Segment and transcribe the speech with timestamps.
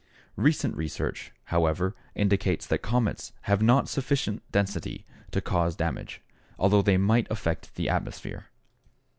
[0.37, 6.21] Recent research, however, indicates that comets have not sufficient density to cause damage,
[6.57, 8.47] although they might affect the atmosphere.